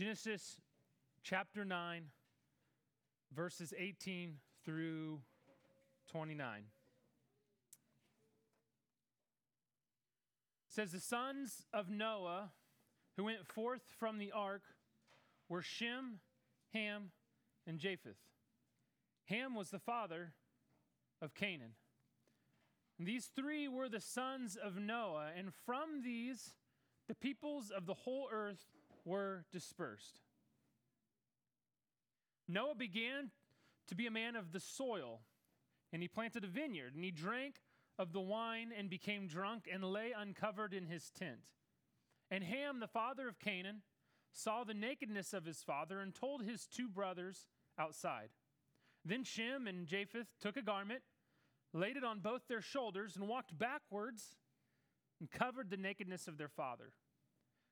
[0.00, 0.56] Genesis
[1.22, 2.04] chapter 9,
[3.36, 5.20] verses 18 through
[6.10, 6.56] 29.
[6.56, 6.64] It
[10.70, 12.52] says, The sons of Noah
[13.18, 14.62] who went forth from the ark
[15.50, 16.20] were Shem,
[16.72, 17.10] Ham,
[17.66, 18.16] and Japheth.
[19.26, 20.32] Ham was the father
[21.20, 21.74] of Canaan.
[22.98, 26.54] And these three were the sons of Noah, and from these
[27.06, 28.64] the peoples of the whole earth
[29.04, 30.20] were dispersed.
[32.48, 33.30] Noah began
[33.88, 35.20] to be a man of the soil,
[35.92, 37.56] and he planted a vineyard, and he drank
[37.98, 41.40] of the wine and became drunk and lay uncovered in his tent.
[42.30, 43.82] And Ham, the father of Canaan,
[44.32, 47.46] saw the nakedness of his father and told his two brothers
[47.78, 48.30] outside.
[49.04, 51.02] Then Shem and Japheth took a garment,
[51.72, 54.36] laid it on both their shoulders, and walked backwards
[55.18, 56.92] and covered the nakedness of their father.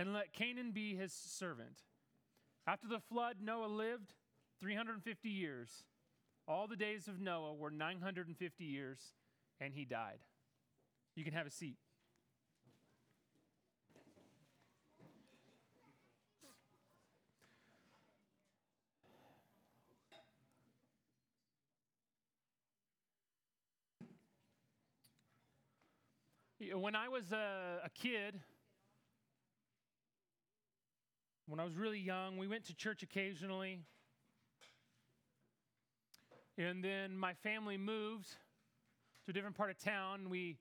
[0.00, 1.82] and let Canaan be his servant.
[2.66, 4.14] After the flood, Noah lived
[4.58, 5.84] 350 years.
[6.48, 8.98] All the days of Noah were 950 years,
[9.60, 10.20] and he died.
[11.16, 11.76] You can have a seat.
[26.72, 28.40] When I was a, a, kid,
[31.50, 33.80] when I was really young, we went to church occasionally.
[36.56, 38.28] And then my family moved
[39.24, 40.30] to a different part of town.
[40.30, 40.58] We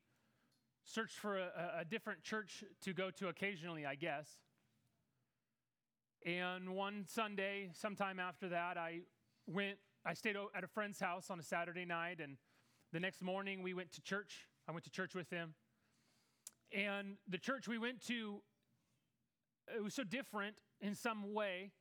[0.83, 4.27] searched for a, a different church to go to occasionally, I guess.
[6.25, 9.01] And one Sunday, sometime after that, I
[9.45, 12.19] went, I stayed at a friend's house on a Saturday night.
[12.19, 12.37] And
[12.93, 14.47] the next morning, we went to church.
[14.67, 15.53] I went to church with him.
[16.75, 18.41] And the church we went to,
[19.75, 21.71] it was so different in some way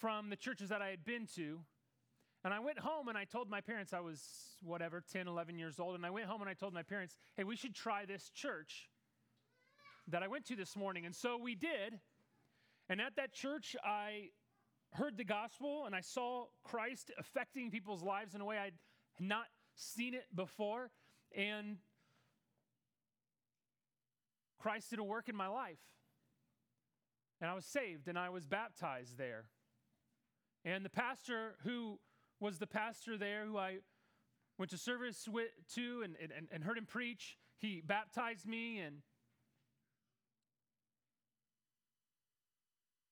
[0.00, 1.60] from the churches that I had been to.
[2.44, 4.22] And I went home and I told my parents, I was
[4.62, 5.96] whatever, 10, 11 years old.
[5.96, 8.88] And I went home and I told my parents, hey, we should try this church
[10.08, 11.06] that I went to this morning.
[11.06, 11.98] And so we did.
[12.88, 14.28] And at that church, I
[14.92, 18.78] heard the gospel and I saw Christ affecting people's lives in a way I'd
[19.18, 20.90] not seen it before.
[21.36, 21.78] And
[24.58, 25.78] Christ did a work in my life.
[27.40, 29.44] And I was saved and I was baptized there.
[30.64, 31.98] And the pastor who
[32.40, 33.78] was the pastor there, who I
[34.58, 38.96] went to service with, to and, and, and heard him preach, he baptized me and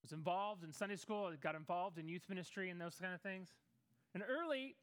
[0.03, 3.23] was involved in Sunday school, I got involved in youth ministry and those kind of
[3.23, 3.49] things.
[4.13, 4.77] And early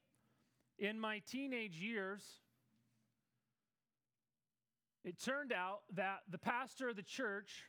[0.78, 2.22] in my teenage years,
[5.04, 7.64] it turned out that the pastor of the church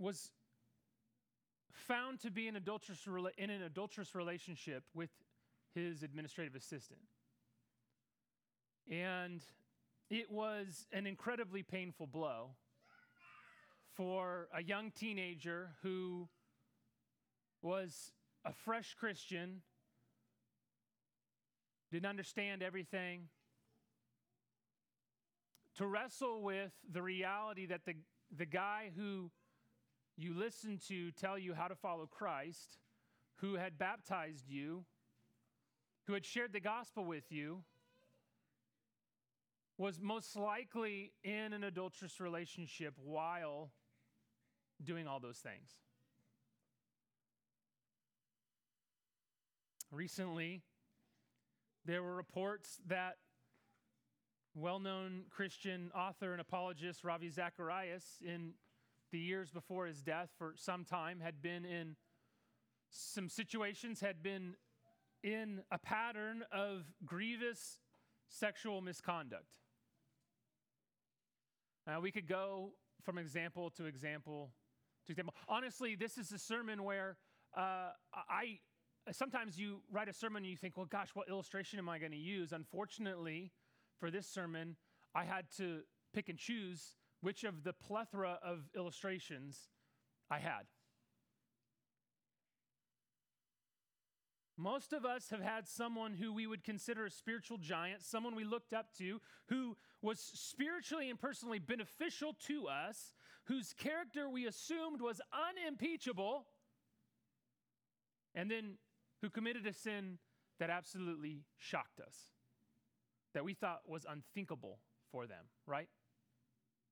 [0.00, 0.32] was
[1.72, 3.06] found to be in, adulterous,
[3.36, 5.10] in an adulterous relationship with
[5.74, 7.00] his administrative assistant.
[8.90, 9.42] And
[10.08, 12.50] it was an incredibly painful blow
[13.94, 16.28] for a young teenager who
[17.62, 18.12] was
[18.44, 19.60] a fresh Christian,
[21.92, 23.28] didn't understand everything,
[25.76, 27.94] to wrestle with the reality that the,
[28.36, 29.30] the guy who
[30.16, 32.78] you listen to tell you how to follow Christ,
[33.36, 34.84] who had baptized you,
[36.06, 37.62] who had shared the gospel with you,
[39.78, 43.70] was most likely in an adulterous relationship while
[44.84, 45.70] doing all those things.
[49.90, 50.62] Recently,
[51.86, 53.16] there were reports that
[54.54, 58.52] well known Christian author and apologist Ravi Zacharias, in
[59.10, 61.96] the years before his death, for some time, had been in
[62.90, 64.54] some situations, had been
[65.22, 67.78] in a pattern of grievous
[68.28, 69.46] sexual misconduct.
[71.86, 72.72] Now, we could go
[73.04, 74.52] from example to example
[75.06, 75.34] to example.
[75.48, 77.16] Honestly, this is a sermon where
[77.56, 78.58] uh, I
[79.12, 82.12] sometimes you write a sermon and you think, well, gosh, what illustration am I going
[82.12, 82.52] to use?
[82.52, 83.50] Unfortunately,
[83.98, 84.76] for this sermon,
[85.14, 85.80] I had to
[86.14, 89.68] pick and choose which of the plethora of illustrations
[90.30, 90.66] I had.
[94.56, 98.44] Most of us have had someone who we would consider a spiritual giant, someone we
[98.44, 99.18] looked up to,
[99.48, 103.14] who was spiritually and personally beneficial to us,
[103.44, 106.44] whose character we assumed was unimpeachable,
[108.34, 108.74] and then
[109.22, 110.18] who committed a sin
[110.58, 112.16] that absolutely shocked us,
[113.32, 114.78] that we thought was unthinkable
[115.10, 115.88] for them, right?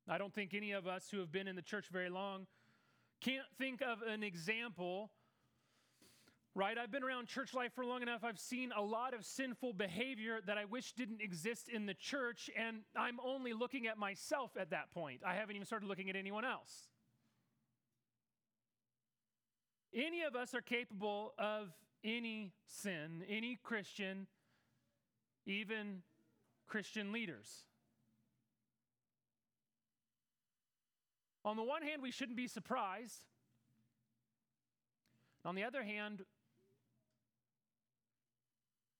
[0.09, 2.47] I don't think any of us who have been in the church very long
[3.21, 5.11] can't think of an example
[6.59, 6.77] right?
[6.77, 8.25] I've been around church life for long enough.
[8.25, 12.51] I've seen a lot of sinful behavior that I wish didn't exist in the church,
[12.59, 15.21] and I'm only looking at myself at that point.
[15.25, 16.89] I haven't even started looking at anyone else.
[19.95, 21.69] Any of us are capable of
[22.03, 24.27] any sin, any Christian,
[25.47, 26.03] even
[26.67, 27.65] Christian leaders.
[31.49, 33.25] On the one hand, we shouldn't be surprised.
[35.47, 36.21] On the other hand,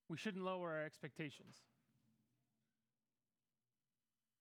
[0.09, 1.57] we shouldn't lower our expectations.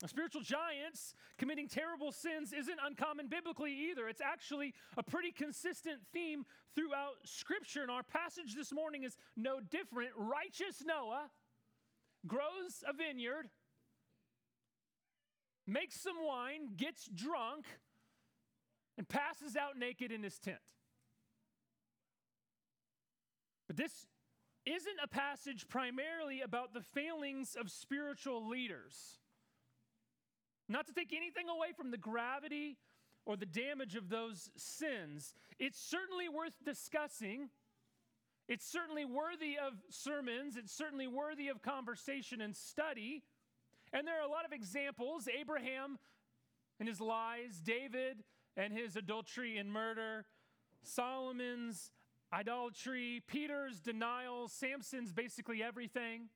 [0.05, 4.07] Spiritual giants committing terrible sins isn't uncommon biblically either.
[4.07, 6.45] It's actually a pretty consistent theme
[6.75, 7.81] throughout Scripture.
[7.81, 10.11] And our passage this morning is no different.
[10.15, 11.29] Righteous Noah
[12.25, 13.49] grows a vineyard,
[15.65, 17.65] makes some wine, gets drunk,
[18.97, 20.57] and passes out naked in his tent.
[23.67, 24.07] But this
[24.65, 29.19] isn't a passage primarily about the failings of spiritual leaders.
[30.69, 32.77] Not to take anything away from the gravity
[33.25, 37.49] or the damage of those sins, it's certainly worth discussing.
[38.49, 40.55] It's certainly worthy of sermons.
[40.55, 43.23] It's certainly worthy of conversation and study.
[43.93, 45.99] And there are a lot of examples Abraham
[46.79, 48.23] and his lies, David
[48.57, 50.25] and his adultery and murder,
[50.83, 51.91] Solomon's
[52.33, 56.29] idolatry, Peter's denial, Samson's basically everything.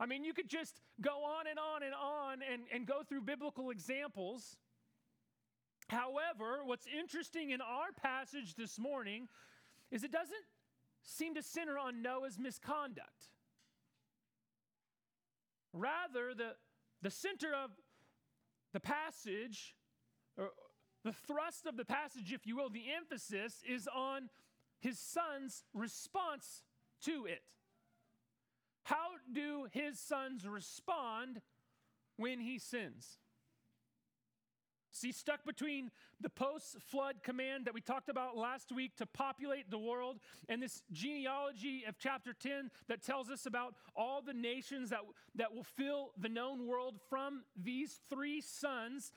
[0.00, 3.22] I mean, you could just go on and on and on and, and go through
[3.22, 4.56] biblical examples.
[5.88, 9.28] However, what's interesting in our passage this morning
[9.90, 10.34] is it doesn't
[11.02, 13.30] seem to center on Noah's misconduct.
[15.72, 16.54] Rather, the,
[17.02, 17.70] the center of
[18.72, 19.74] the passage,
[20.36, 20.50] or
[21.08, 24.28] the thrust of the passage, if you will, the emphasis is on
[24.78, 26.62] his son's response
[27.02, 27.40] to it.
[28.82, 31.40] How do his sons respond
[32.18, 33.16] when he sins?
[34.90, 35.90] See, stuck between
[36.20, 40.18] the post flood command that we talked about last week to populate the world
[40.48, 45.00] and this genealogy of chapter 10 that tells us about all the nations that,
[45.36, 49.12] that will fill the known world from these three sons,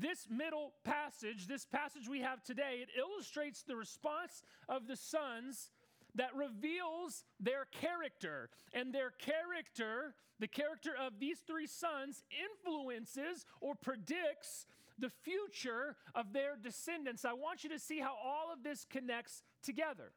[0.00, 5.70] this middle passage, this passage we have today, it illustrates the response of the sons
[6.14, 8.50] that reveals their character.
[8.72, 14.66] And their character, the character of these three sons, influences or predicts
[14.98, 17.24] the future of their descendants.
[17.24, 20.12] I want you to see how all of this connects together.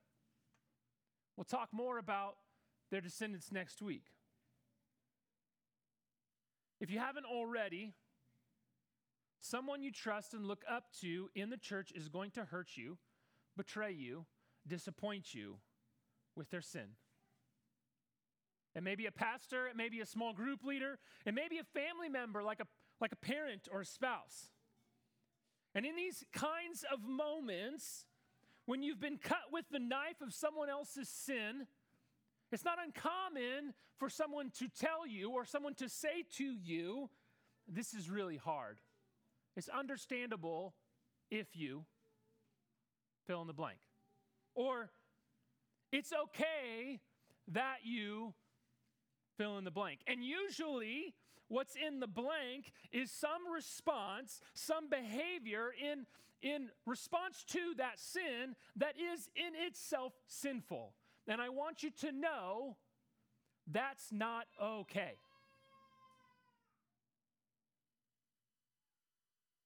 [1.35, 2.35] We'll talk more about
[2.91, 4.03] their descendants next week.
[6.79, 7.93] If you haven't already,
[9.41, 12.97] Someone you trust and look up to in the church is going to hurt you,
[13.55, 14.25] betray you,
[14.67, 15.57] disappoint you
[16.35, 16.95] with their sin.
[18.75, 21.57] It may be a pastor, it may be a small group leader, it may be
[21.57, 22.67] a family member like a,
[23.01, 24.51] like a parent or a spouse.
[25.73, 28.05] And in these kinds of moments,
[28.65, 31.67] when you've been cut with the knife of someone else's sin,
[32.51, 37.09] it's not uncommon for someone to tell you or someone to say to you,
[37.67, 38.79] This is really hard.
[39.59, 40.73] It's understandable
[41.29, 41.83] if you
[43.27, 43.79] fill in the blank.
[44.55, 44.89] Or
[45.91, 47.01] it's okay
[47.49, 48.33] that you
[49.37, 49.99] fill in the blank.
[50.07, 51.13] And usually,
[51.49, 56.05] what's in the blank is some response, some behavior in,
[56.41, 60.93] in response to that sin that is in itself sinful.
[61.27, 62.77] And I want you to know
[63.69, 65.15] that's not okay.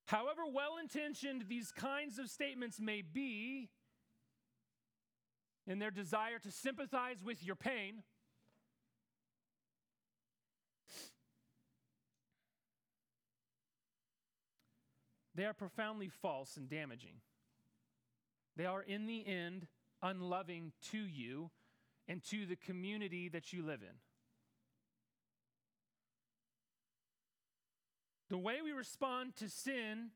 [0.06, 3.70] However well intentioned these kinds of statements may be,
[5.66, 8.02] in their desire to sympathize with your pain,
[15.34, 17.14] they are profoundly false and damaging.
[18.56, 19.66] They are, in the end,
[20.02, 21.50] unloving to you
[22.06, 23.96] and to the community that you live in.
[28.30, 30.10] The way we respond to sin,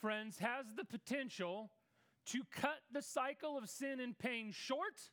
[0.00, 1.70] friends, has the potential
[2.26, 5.10] to cut the cycle of sin and pain short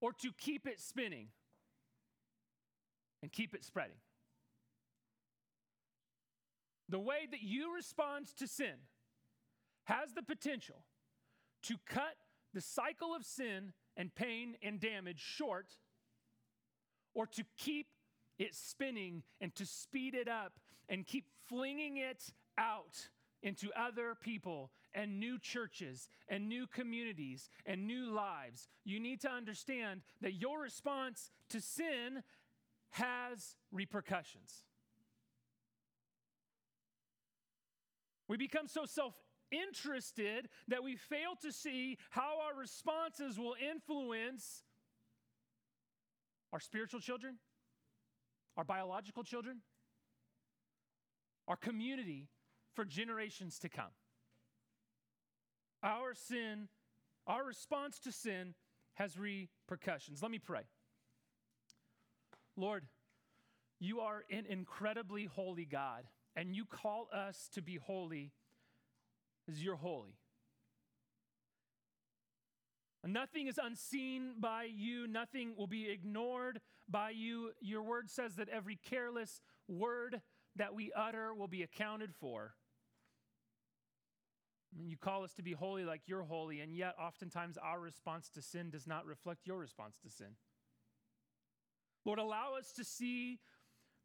[0.00, 1.28] or to keep it spinning
[3.22, 3.96] and keep it spreading.
[6.88, 8.74] The way that you respond to sin
[9.84, 10.84] has the potential
[11.64, 12.16] to cut
[12.52, 15.66] the cycle of sin and pain and damage short
[17.14, 17.86] or to keep
[18.40, 20.54] it spinning and to speed it up
[20.88, 23.08] and keep flinging it out
[23.42, 28.68] into other people and new churches and new communities and new lives.
[28.84, 32.22] You need to understand that your response to sin
[32.90, 34.64] has repercussions.
[38.26, 39.14] We become so self
[39.50, 44.62] interested that we fail to see how our responses will influence
[46.52, 47.36] our spiritual children,
[48.56, 49.58] our biological children,
[51.48, 52.28] our community
[52.74, 53.92] for generations to come.
[55.82, 56.68] Our sin,
[57.26, 58.54] our response to sin
[58.94, 60.22] has repercussions.
[60.22, 60.62] Let me pray.
[62.56, 62.84] Lord,
[63.78, 66.04] you are an incredibly holy God,
[66.36, 68.32] and you call us to be holy
[69.48, 70.16] as you're holy.
[73.06, 77.52] Nothing is unseen by you, nothing will be ignored by you.
[77.60, 80.20] Your word says that every careless word
[80.56, 82.54] that we utter will be accounted for.
[84.78, 88.42] You call us to be holy like you're holy, and yet oftentimes our response to
[88.42, 90.36] sin does not reflect your response to sin.
[92.04, 93.40] Lord, allow us to see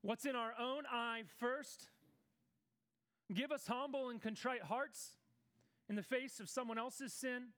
[0.02, 1.90] what's in our own eye first.
[3.34, 5.12] Give us humble and contrite hearts
[5.88, 7.50] in the face of someone else's sin.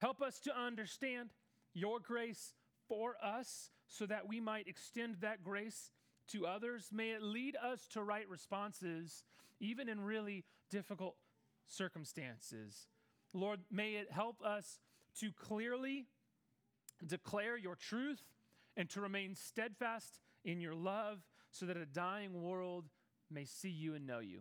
[0.00, 1.30] Help us to understand
[1.72, 2.54] your grace
[2.90, 5.92] for us so that we might extend that grace
[6.32, 6.90] to others.
[6.92, 9.22] May it lead us to right responses,
[9.60, 11.14] even in really difficult
[11.68, 12.88] circumstances.
[13.32, 14.80] Lord, may it help us
[15.20, 16.08] to clearly
[17.06, 18.22] declare your truth
[18.76, 21.20] and to remain steadfast in your love
[21.52, 22.86] so that a dying world
[23.30, 24.40] may see you and know you.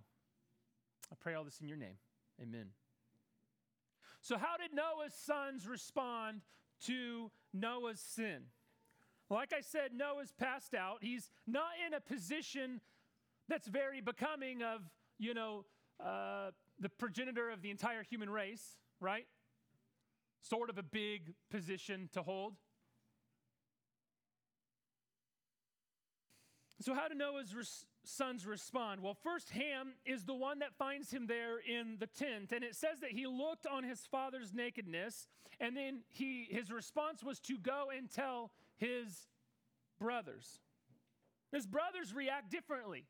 [1.12, 1.98] I pray all this in your name.
[2.42, 2.70] Amen.
[4.22, 6.42] So, how did Noah's sons respond
[6.86, 8.44] to Noah's sin?
[9.30, 11.00] Like I said, Noah's passed out.
[11.02, 12.82] He's not in a position
[13.48, 14.82] that's very becoming of,
[15.20, 15.66] you know,
[16.04, 19.28] uh, the progenitor of the entire human race, right?
[20.42, 22.56] Sort of a big position to hold.
[26.82, 29.02] So, how do Noah's res- sons respond?
[29.02, 32.52] Well, first, Ham is the one that finds him there in the tent.
[32.52, 35.28] And it says that he looked on his father's nakedness,
[35.60, 39.28] and then he, his response was to go and tell his
[40.00, 40.60] brothers.
[41.52, 43.06] His brothers react differently.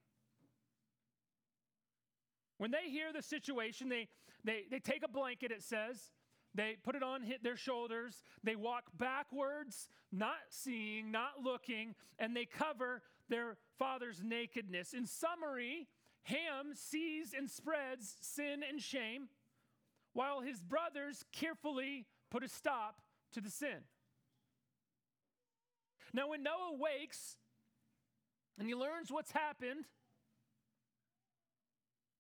[2.58, 4.08] When they hear the situation, they,
[4.44, 6.12] they, they take a blanket, it says,
[6.56, 12.36] they put it on hit their shoulders, they walk backwards, not seeing, not looking, and
[12.36, 14.94] they cover their father's nakedness.
[14.94, 15.88] In summary,
[16.24, 19.30] Ham sees and spreads sin and shame,
[20.14, 23.02] while his brothers carefully put a stop
[23.34, 23.86] to the sin.
[26.14, 27.38] Now, when Noah wakes
[28.58, 29.86] and he learns what's happened,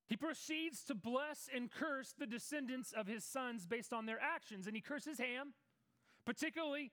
[0.07, 4.65] he proceeds to bless and curse the descendants of his sons based on their actions.
[4.65, 5.53] And he curses Ham,
[6.25, 6.91] particularly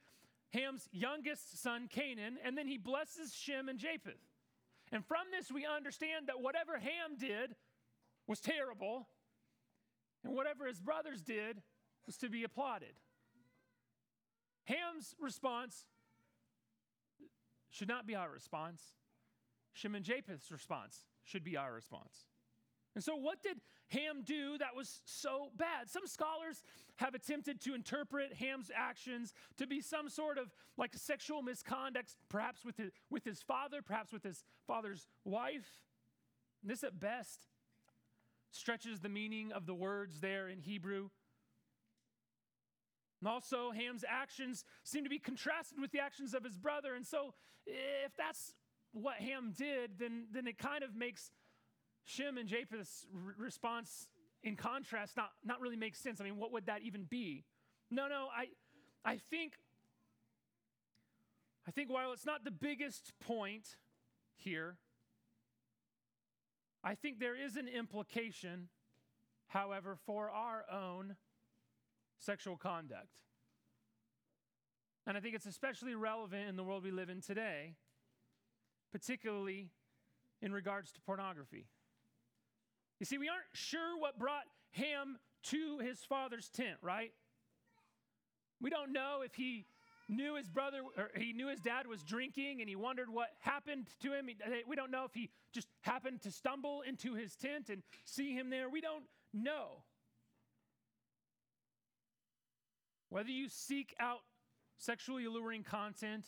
[0.53, 4.15] Ham's youngest son, Canaan, and then he blesses Shem and Japheth.
[4.93, 7.57] And from this, we understand that whatever Ham did
[8.27, 9.09] was terrible,
[10.25, 11.63] and whatever his brothers did
[12.07, 12.95] was to be applauded.
[14.65, 15.87] Ham's response
[17.71, 18.83] should not be our response.
[19.73, 22.27] Shem and Japheth's response should be our response.
[22.97, 25.91] And so, what did Ham do that was so bad?
[25.91, 26.63] Some scholars
[26.97, 32.65] have attempted to interpret Ham's actions to be some sort of like sexual misconduct, perhaps
[32.65, 35.83] with his, with his father, perhaps with his father's wife.
[36.63, 37.43] And this, at best,
[38.51, 41.11] stretches the meaning of the words there in Hebrew.
[43.21, 46.95] And also, Ham's actions seem to be contrasted with the actions of his brother.
[46.95, 47.35] And so,
[47.67, 48.55] if that's
[48.93, 51.31] what Ham did, then, then it kind of makes
[52.07, 54.09] Shem and Japheth's response
[54.43, 56.21] in contrast not, not really makes sense.
[56.21, 57.45] I mean, what would that even be?
[57.91, 58.47] No, no, I,
[59.05, 59.55] I think
[61.69, 63.77] I think while it's not the biggest point
[64.37, 64.77] here,
[66.85, 68.69] I think there is an implication,
[69.49, 71.17] however, for our own
[72.21, 73.19] sexual conduct.
[75.09, 77.75] And I think it's especially relevant in the world we live in today,
[78.93, 79.71] particularly
[80.41, 81.67] in regards to pornography.
[82.99, 87.13] You see, we aren't sure what brought Ham to his father's tent, right?
[88.61, 89.67] We don't know if he
[90.09, 93.89] knew his brother or he knew his dad was drinking and he wondered what happened
[94.01, 94.29] to him.
[94.67, 98.49] We don't know if he just happened to stumble into his tent and see him
[98.51, 98.71] there.
[98.71, 99.83] We don't know.
[103.09, 104.21] Whether you seek out
[104.79, 106.25] sexually alluring content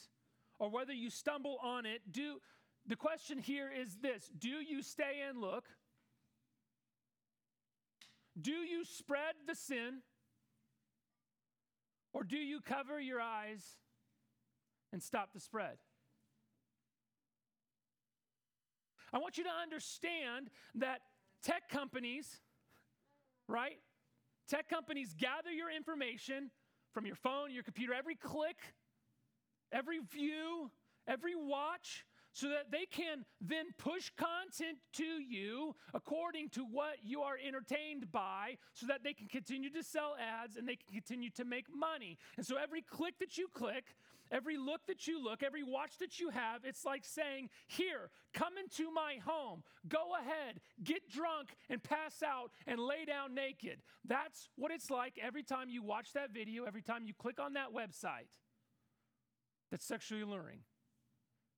[0.59, 2.39] or whether you stumble on it, do
[2.87, 5.65] the question here is this, do you stay and look?
[8.41, 10.03] Do you spread the sin?
[12.13, 13.65] Or do you cover your eyes
[14.93, 15.77] and stop the spread?
[19.13, 21.01] I want you to understand that
[21.43, 22.41] tech companies,
[23.49, 23.79] right?
[24.49, 26.51] Tech companies gather your information
[26.93, 28.57] from your phone, your computer, every click,
[29.73, 30.71] every view,
[31.07, 32.05] every watch,
[32.39, 38.13] so that they can then push content to you according to what you are entertained
[38.13, 41.65] by, so that they can continue to sell ads and they can continue to make
[41.75, 42.17] money.
[42.37, 43.87] And so every click that you click,
[44.31, 48.53] every look that you look, every watch that you have, it's like saying, Here, come
[48.57, 53.83] into my home, go ahead, get drunk and pass out and lay down naked.
[54.07, 57.55] That's what it's like every time you watch that video, every time you click on
[57.55, 58.31] that website
[59.73, 60.61] that's sexually alluring.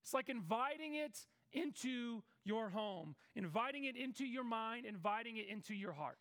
[0.02, 1.18] It's like inviting it
[1.52, 6.18] into your home, inviting it into your mind, inviting it into your heart.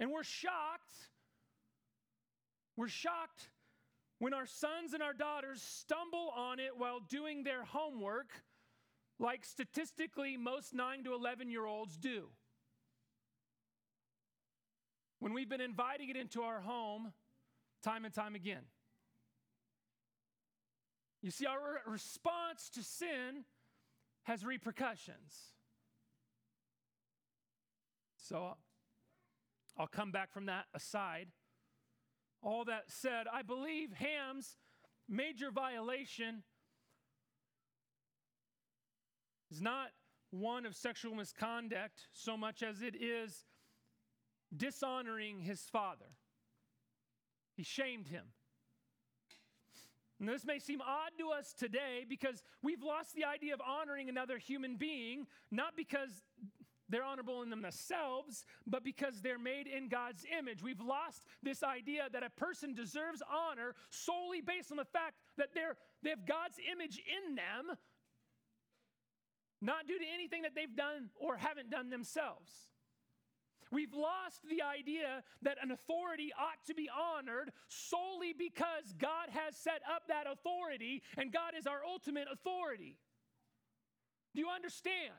[0.00, 0.92] And we're shocked.
[2.76, 3.50] We're shocked
[4.18, 8.30] when our sons and our daughters stumble on it while doing their homework,
[9.18, 12.28] like statistically most 9 to 11 year olds do.
[15.20, 17.12] When we've been inviting it into our home
[17.82, 18.62] time and time again.
[21.22, 23.44] You see, our response to sin
[24.24, 25.52] has repercussions.
[28.16, 28.56] So
[29.76, 31.28] I'll come back from that aside.
[32.42, 34.56] All that said, I believe Ham's
[35.08, 36.42] major violation
[39.50, 39.88] is not
[40.30, 43.44] one of sexual misconduct so much as it is
[44.54, 46.16] dishonoring his father.
[47.56, 48.26] He shamed him.
[50.20, 54.38] This may seem odd to us today because we've lost the idea of honoring another
[54.38, 56.10] human being, not because
[56.88, 60.62] they're honorable in themselves, but because they're made in God's image.
[60.62, 65.48] We've lost this idea that a person deserves honor solely based on the fact that
[65.54, 67.76] they're, they have God's image in them,
[69.60, 72.50] not due to anything that they've done or haven't done themselves.
[73.70, 79.56] We've lost the idea that an authority ought to be honored solely because God has
[79.56, 82.96] set up that authority and God is our ultimate authority.
[84.34, 85.14] Do you understand?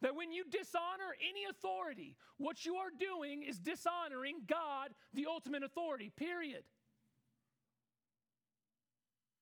[0.00, 5.62] That when you dishonor any authority, what you are doing is dishonoring God, the ultimate
[5.62, 6.62] authority, period.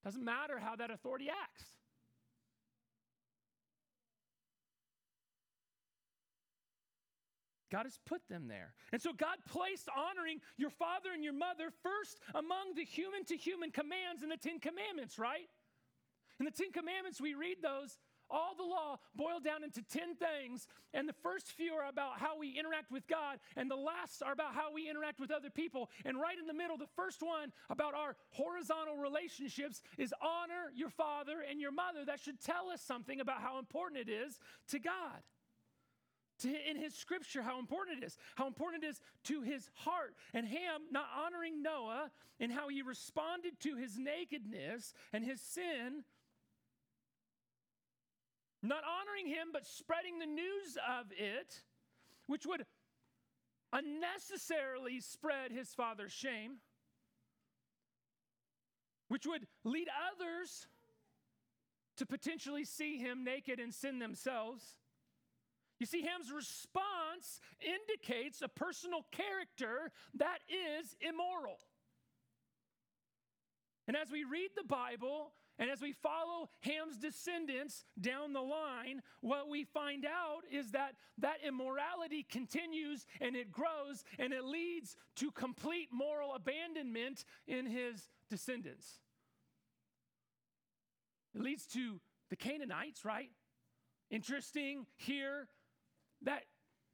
[0.05, 1.65] Doesn't matter how that authority acts.
[7.73, 8.75] God has put them there.
[8.93, 13.37] And so God placed honoring your father and your mother first among the human to
[13.37, 15.49] human commands in the Ten Commandments, right?
[16.39, 17.97] In the Ten Commandments, we read those,
[18.29, 20.69] all the law boiled down into 10 things.
[20.93, 24.33] And the first few are about how we interact with God, and the last are
[24.33, 25.89] about how we interact with other people.
[26.05, 30.91] And right in the middle, the first one about our horizontal relationships is honor your
[30.91, 32.05] father and your mother.
[32.05, 35.25] That should tell us something about how important it is to God
[36.43, 40.15] to, in his scripture how important it is, how important it is to his heart.
[40.35, 46.05] And Ham not honoring Noah and how he responded to his nakedness and his sin,
[48.63, 51.63] not honoring him, but spreading the news of it,
[52.27, 52.65] which would
[53.73, 56.59] unnecessarily spread his father's shame,
[59.09, 60.67] which would lead others
[61.97, 64.77] to potentially see him naked and sin themselves
[65.83, 71.59] you see, Ham's response indicates a personal character that is immoral.
[73.89, 79.03] And as we read the Bible, and as we follow Ham's descendants down the line,
[79.23, 84.97] what we find out is that that immorality continues and it grows and it leads
[85.17, 89.01] to complete moral abandonment in his descendants.
[91.35, 93.31] It leads to the Canaanites, right?
[94.13, 95.49] Interesting here
[96.25, 96.45] that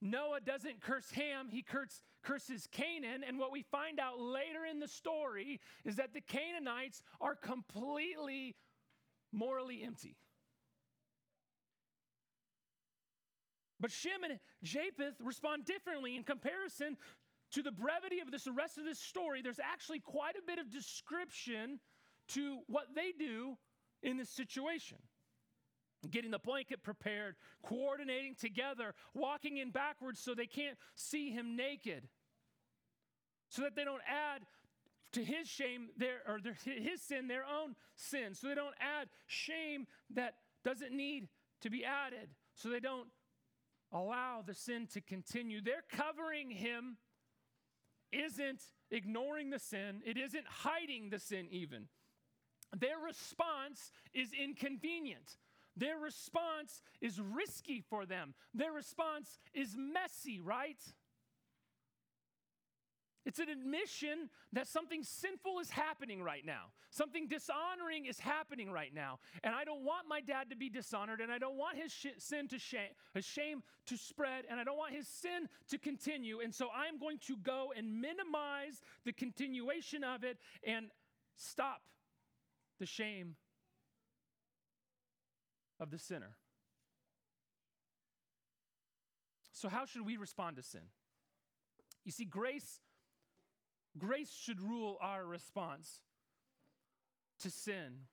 [0.00, 3.24] Noah doesn't curse Ham, he curse, curses Canaan.
[3.26, 8.54] And what we find out later in the story is that the Canaanites are completely
[9.32, 10.16] morally empty.
[13.80, 16.96] But Shem and Japheth respond differently in comparison
[17.52, 19.40] to the brevity of this the rest of this story.
[19.42, 21.78] There's actually quite a bit of description
[22.28, 23.56] to what they do
[24.02, 24.98] in this situation.
[26.08, 32.08] Getting the blanket prepared, coordinating together, walking in backwards so they can't see him naked,
[33.48, 34.42] so that they don't add
[35.12, 39.08] to his shame their or their, his sin their own sin, so they don't add
[39.26, 40.34] shame that
[40.64, 41.28] doesn't need
[41.62, 43.08] to be added, so they don't
[43.92, 45.60] allow the sin to continue.
[45.60, 46.96] They're covering him
[48.12, 51.88] isn't ignoring the sin, it isn't hiding the sin even.
[52.78, 55.36] Their response is inconvenient.
[55.78, 58.34] Their response is risky for them.
[58.52, 60.82] Their response is messy, right?
[63.24, 66.72] It's an admission that something sinful is happening right now.
[66.90, 69.18] Something dishonoring is happening right now.
[69.44, 72.06] And I don't want my dad to be dishonored, and I don't want his sh-
[72.16, 76.40] sin to shame, his shame to spread, and I don't want his sin to continue.
[76.40, 80.86] And so I'm going to go and minimize the continuation of it and
[81.36, 81.82] stop
[82.80, 83.36] the shame
[85.80, 86.36] of the sinner.
[89.52, 90.82] So, how should we respond to sin?
[92.04, 92.80] You see, grace
[93.98, 96.00] Grace should rule our response
[97.40, 98.06] to sin.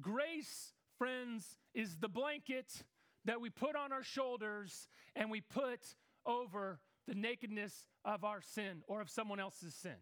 [0.00, 2.84] Grace, friends, is the blanket
[3.24, 5.80] that we put on our shoulders and we put
[6.24, 9.96] over the nakedness of our sin or of someone else's sin.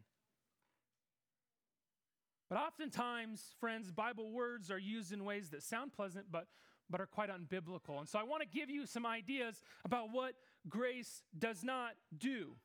[2.48, 6.46] But oftentimes, friends, Bible words are used in ways that sound pleasant but,
[6.90, 7.99] but are quite unbiblical.
[7.99, 10.35] And so I want to give you some ideas about what
[10.68, 12.57] grace does not do.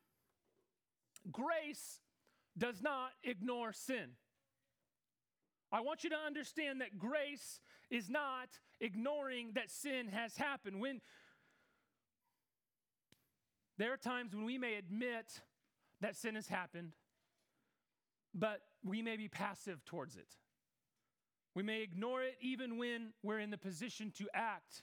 [1.30, 2.00] Grace
[2.56, 4.10] does not ignore sin.
[5.72, 8.48] I want you to understand that grace is not
[8.80, 10.80] ignoring that sin has happened.
[10.80, 11.00] When
[13.78, 15.40] there are times when we may admit
[16.00, 16.92] that sin has happened,
[18.34, 20.36] but we may be passive towards it.
[21.54, 24.82] We may ignore it even when we're in the position to act.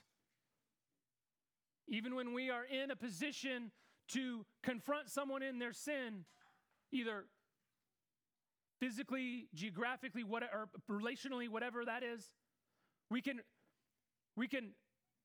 [1.88, 3.70] Even when we are in a position
[4.08, 6.24] to confront someone in their sin,
[6.92, 7.24] either
[8.80, 12.30] physically, geographically, what, or relationally, whatever that is,
[13.10, 13.40] we can,
[14.36, 14.70] we can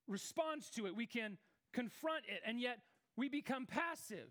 [0.08, 1.38] respond to it, we can
[1.74, 2.80] confront it, and yet
[3.18, 4.30] we become passive.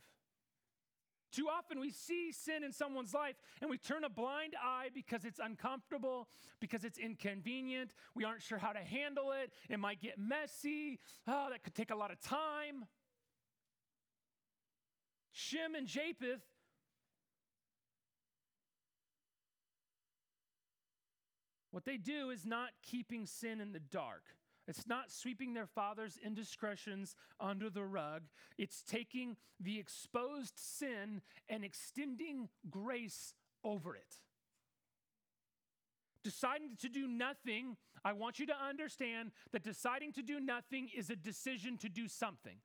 [1.32, 5.24] Too often we see sin in someone's life and we turn a blind eye because
[5.24, 6.28] it's uncomfortable,
[6.60, 7.94] because it's inconvenient.
[8.14, 9.50] We aren't sure how to handle it.
[9.70, 11.00] It might get messy.
[11.26, 12.84] Oh, that could take a lot of time.
[15.32, 16.42] Shem and Japheth
[21.72, 24.24] What they do is not keeping sin in the dark.
[24.68, 28.22] It's not sweeping their father's indiscretions under the rug.
[28.58, 34.20] It's taking the exposed sin and extending grace over it.
[36.22, 41.10] Deciding to do nothing, I want you to understand that deciding to do nothing is
[41.10, 42.58] a decision to do something.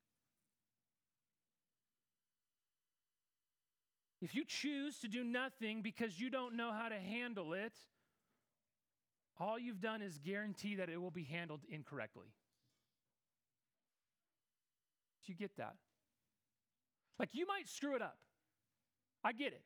[4.21, 7.73] If you choose to do nothing because you don't know how to handle it,
[9.39, 12.27] all you've done is guarantee that it will be handled incorrectly.
[15.25, 15.75] Do you get that?
[17.19, 18.17] Like you might screw it up.
[19.23, 19.61] I get it.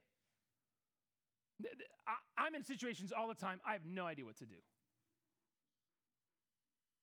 [2.37, 4.55] I, am in situations all the time, I have no idea what to do.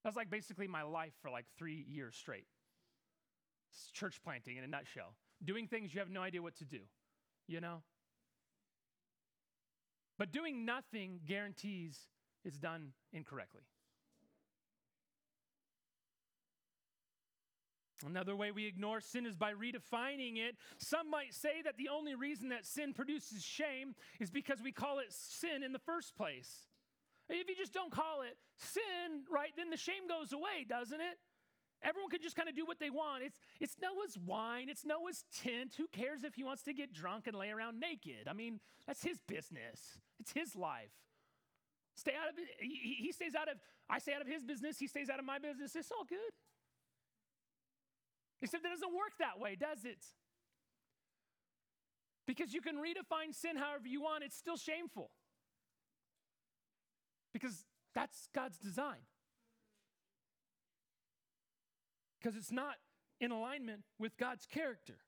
[0.02, 2.46] That's like basically my life for like three years straight.
[3.70, 5.14] It's church planting in a nutshell.
[5.44, 6.80] Doing things you have no idea what to do,
[7.46, 7.82] you know?
[10.18, 11.96] But doing nothing guarantees
[12.48, 13.62] it's done incorrectly.
[18.06, 20.56] Another way we ignore sin is by redefining it.
[20.78, 25.00] Some might say that the only reason that sin produces shame is because we call
[25.00, 26.68] it sin in the first place.
[27.28, 31.18] If you just don't call it sin, right, then the shame goes away, doesn't it?
[31.82, 33.22] Everyone can just kind of do what they want.
[33.24, 35.74] It's, it's Noah's wine, it's Noah's tent.
[35.76, 38.26] Who cares if he wants to get drunk and lay around naked?
[38.28, 40.90] I mean, that's his business, it's his life.
[41.98, 42.46] Stay out of it.
[42.60, 43.58] He, stays out of,
[43.90, 44.78] I stay out of his business.
[44.78, 45.74] He stays out of my business.
[45.74, 46.32] It's all good.
[48.40, 49.98] Except it doesn't work that way, does it?
[52.24, 55.10] Because you can redefine sin however you want, it's still shameful.
[57.32, 57.64] Because
[57.96, 59.02] that's God's design.
[62.20, 62.76] Because it's not
[63.20, 64.98] in alignment with God's character.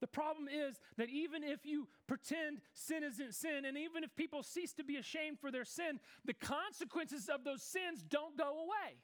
[0.00, 4.42] The problem is that even if you pretend sin isn't sin, and even if people
[4.42, 8.96] cease to be ashamed for their sin, the consequences of those sins don't go away.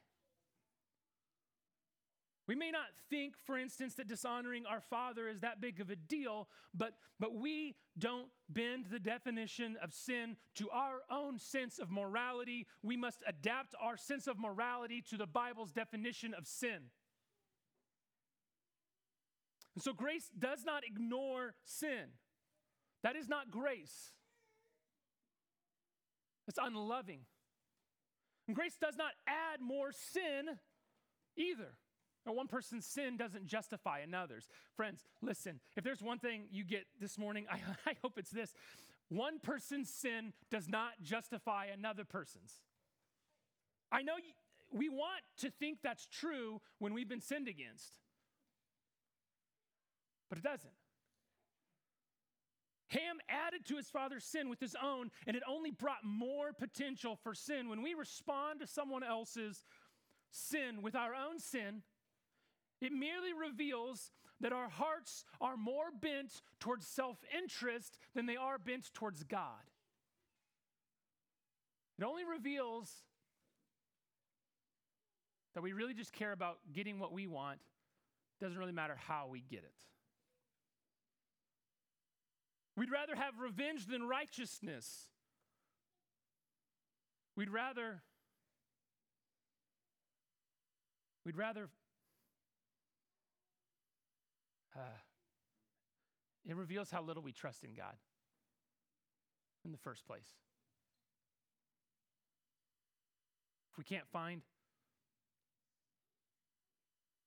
[2.46, 5.96] We may not think, for instance, that dishonoring our father is that big of a
[5.96, 11.90] deal, but, but we don't bend the definition of sin to our own sense of
[11.90, 12.66] morality.
[12.84, 16.84] We must adapt our sense of morality to the Bible's definition of sin.
[19.76, 22.08] And so grace does not ignore sin.
[23.02, 24.10] That is not grace.
[26.48, 27.20] It's unloving.
[28.48, 30.56] And grace does not add more sin
[31.36, 31.76] either.
[32.24, 34.48] Now, one person's sin doesn't justify another's.
[34.74, 38.54] Friends, listen, if there's one thing you get this morning, I, I hope it's this
[39.08, 42.62] one person's sin does not justify another person's.
[43.92, 44.14] I know
[44.72, 47.98] we want to think that's true when we've been sinned against,
[50.28, 50.72] but it doesn't.
[52.88, 57.16] Ham added to his father's sin with his own, and it only brought more potential
[57.16, 57.68] for sin.
[57.68, 59.64] When we respond to someone else's
[60.30, 61.82] sin with our own sin,
[62.80, 68.58] it merely reveals that our hearts are more bent towards self interest than they are
[68.58, 69.62] bent towards God.
[71.98, 72.92] It only reveals
[75.54, 77.58] that we really just care about getting what we want.
[78.38, 79.72] It doesn't really matter how we get it.
[82.76, 85.06] We'd rather have revenge than righteousness.
[87.34, 88.02] We'd rather
[91.24, 91.68] we'd rather
[94.76, 94.80] uh,
[96.46, 97.96] it reveals how little we trust in God
[99.64, 100.34] in the first place.
[103.72, 104.42] If we can't find,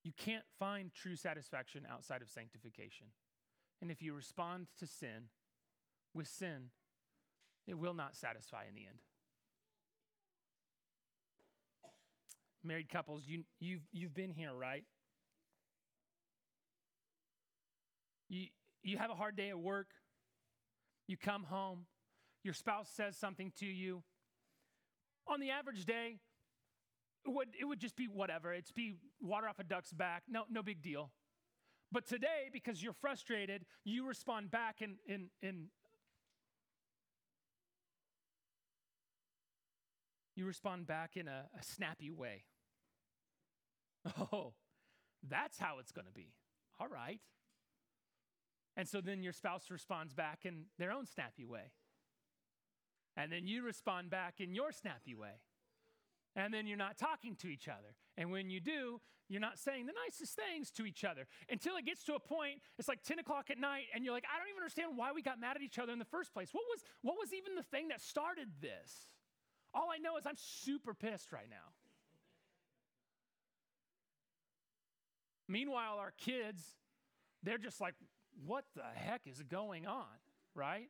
[0.04, 3.08] you can't find true satisfaction outside of sanctification.
[3.82, 5.30] And if you respond to sin
[6.14, 6.72] with sin,
[7.68, 9.00] it will not satisfy in the end.
[12.64, 14.84] Married couples, you, you've, you've been here, right?
[18.28, 18.48] You,
[18.84, 19.88] you have a hard day at work,
[21.08, 21.86] you come home,
[22.44, 24.04] your spouse says something to you.
[25.28, 26.18] On the average day,
[27.26, 28.54] it would, it would just be whatever.
[28.54, 30.24] It's be water off a duck's back.
[30.28, 31.12] No, no big deal.
[31.92, 35.66] But today, because you're frustrated, you respond back in, in, in
[40.40, 42.46] you respond back in a, a snappy way.
[44.32, 44.54] Oh,
[45.28, 46.34] that's how it's going to be.
[46.80, 47.20] All right.
[48.78, 51.74] And so then your spouse responds back in their own snappy way.
[53.18, 55.42] And then you respond back in your snappy way.
[56.36, 57.96] And then you're not talking to each other.
[58.18, 61.86] And when you do, you're not saying the nicest things to each other until it
[61.86, 64.48] gets to a point, it's like 10 o'clock at night, and you're like, I don't
[64.48, 66.50] even understand why we got mad at each other in the first place.
[66.54, 69.19] What was, what was even the thing that started this?
[69.74, 71.74] All I know is I'm super pissed right now.
[75.48, 76.64] Meanwhile, our kids,
[77.44, 77.96] they're just like,
[78.46, 80.06] what the heck is going on,
[80.54, 80.90] right?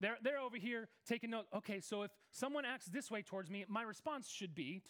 [0.00, 1.46] They're, they're over here taking note.
[1.54, 4.82] Okay, so if someone acts this way towards me, my response should be,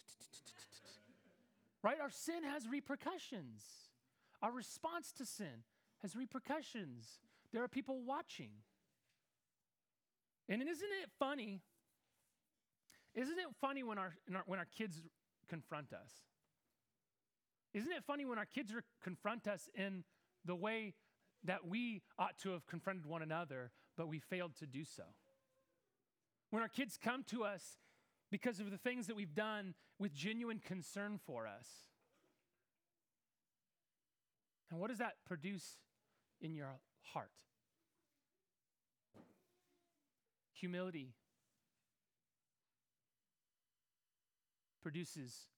[1.83, 2.01] right?
[2.01, 3.65] Our sin has repercussions.
[4.43, 5.65] Our response to sin
[6.03, 7.21] has repercussions.
[7.53, 8.51] There are people watching.
[10.49, 11.63] And isn't it funny?
[13.15, 14.15] Isn't it funny when our,
[14.47, 15.01] when our kids
[15.49, 16.11] confront us?
[17.73, 20.05] Isn't it funny when our kids confront us in
[20.45, 20.95] the way
[21.45, 25.05] that we ought to have confronted one another, but we failed to do so.
[26.51, 27.79] When our kids come to us
[28.31, 31.67] because of the things that we've done with genuine concern for us.
[34.71, 35.79] And what does that produce
[36.41, 36.79] in your
[37.13, 37.33] heart?
[40.53, 41.15] Humility
[44.83, 45.49] produces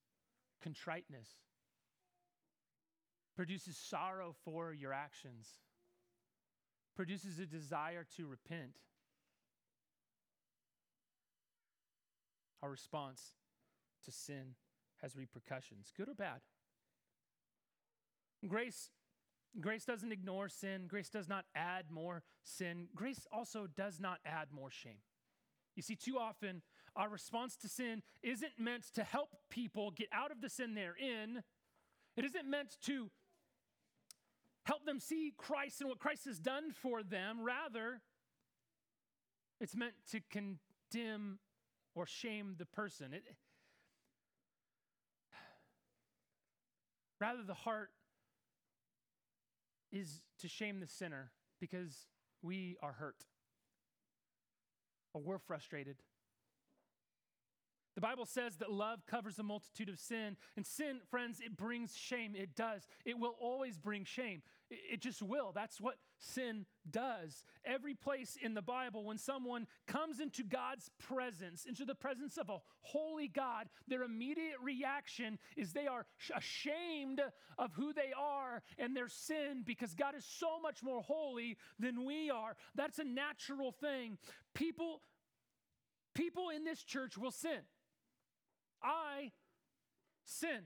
[0.63, 1.29] contriteness
[3.35, 5.49] produces sorrow for your actions,
[6.95, 8.77] produces a desire to repent.
[12.63, 13.33] Our response
[14.05, 14.55] to sin
[15.01, 16.41] has repercussions, good or bad.
[18.47, 18.91] Grace
[19.61, 20.87] Grace doesn't ignore sin.
[20.89, 22.87] Grace does not add more sin.
[22.95, 25.03] Grace also does not add more shame.
[25.77, 26.63] You see, too often,
[26.97, 30.97] our response to sin isn't meant to help people get out of the sin they're
[30.97, 31.43] in.
[32.17, 33.11] It isn't meant to
[34.65, 37.41] help them see Christ and what Christ has done for them.
[37.43, 38.01] Rather,
[39.61, 41.39] it's meant to condemn
[41.95, 43.13] or shame the person.
[43.13, 43.23] It,
[47.21, 47.91] rather, the heart
[49.91, 52.07] is to shame the sinner because
[52.43, 53.25] we are hurt
[55.15, 55.97] or we're frustrated.
[57.95, 60.37] The Bible says that love covers a multitude of sin.
[60.57, 62.35] And sin, friends, it brings shame.
[62.35, 62.87] It does.
[63.05, 64.43] It will always bring shame.
[64.71, 65.53] It just will.
[65.55, 67.45] That's what sin does.
[67.65, 72.49] Every place in the Bible, when someone comes into God's presence, into the presence of
[72.49, 77.21] a holy God, their immediate reaction is they are ashamed
[77.59, 82.07] of who they are and their sin because God is so much more holy than
[82.07, 82.57] we are.
[82.75, 84.17] That's a natural thing.
[84.55, 85.03] People,
[86.15, 87.61] people in this church will sin.
[88.83, 89.33] I
[90.25, 90.63] sin.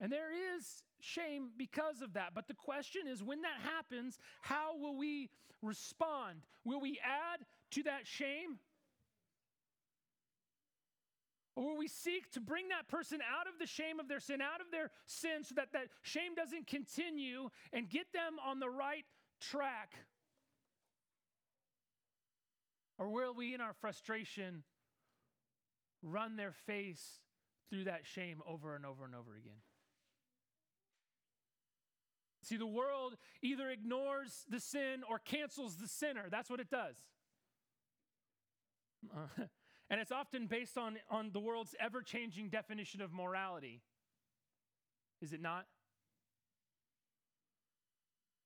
[0.00, 2.30] And there is shame because of that.
[2.34, 5.28] But the question is when that happens, how will we
[5.62, 6.46] respond?
[6.64, 8.58] Will we add to that shame?
[11.56, 14.40] Or will we seek to bring that person out of the shame of their sin,
[14.40, 18.70] out of their sin, so that that shame doesn't continue and get them on the
[18.70, 19.04] right
[19.40, 19.94] track?
[22.98, 24.62] Or will we, in our frustration,
[26.02, 27.20] run their face
[27.68, 29.60] through that shame over and over and over again?
[32.42, 36.24] See, the world either ignores the sin or cancels the sinner.
[36.30, 36.96] That's what it does.
[39.14, 39.44] Uh,
[39.90, 43.82] and it's often based on, on the world's ever changing definition of morality.
[45.20, 45.66] Is it not?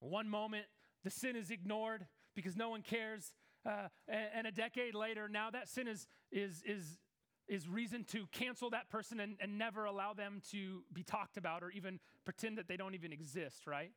[0.00, 0.66] One moment,
[1.02, 3.32] the sin is ignored because no one cares
[3.66, 6.98] uh, and, and, a decade later, now that sin is, is, is,
[7.48, 11.62] is reason to cancel that person and, and never allow them to be talked about
[11.62, 13.92] or even pretend that they don't even exist, right?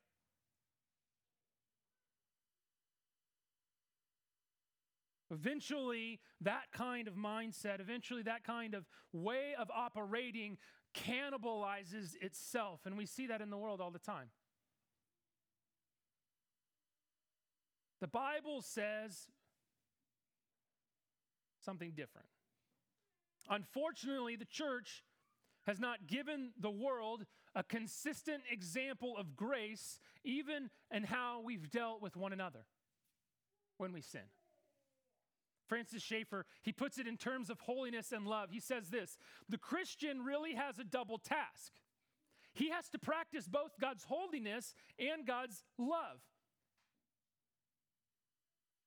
[5.29, 10.57] Eventually, that kind of mindset, eventually, that kind of way of operating
[10.95, 12.81] cannibalizes itself.
[12.85, 14.29] And we see that in the world all the time.
[17.99, 19.27] The Bible says
[21.59, 22.27] something different.
[23.49, 25.03] Unfortunately, the church
[25.65, 32.01] has not given the world a consistent example of grace, even in how we've dealt
[32.01, 32.65] with one another
[33.77, 34.21] when we sin.
[35.67, 38.49] Francis Schaeffer, he puts it in terms of holiness and love.
[38.51, 39.17] He says this
[39.49, 41.73] The Christian really has a double task.
[42.53, 46.21] He has to practice both God's holiness and God's love.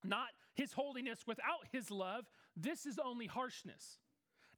[0.03, 2.25] Not his holiness without his love,
[2.57, 3.99] this is only harshness.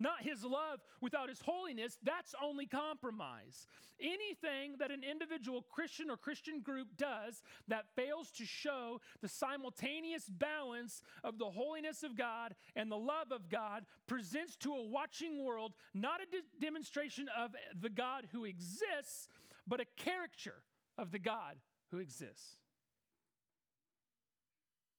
[0.02, 3.68] Not his love without his holiness, that's only compromise.
[4.00, 10.28] Anything that an individual Christian or Christian group does that fails to show the simultaneous
[10.28, 15.44] balance of the holiness of God and the love of God presents to a watching
[15.44, 19.28] world not a de- demonstration of the God who exists,
[19.68, 20.64] but a caricature
[20.98, 21.58] of the God
[21.92, 22.56] who exists.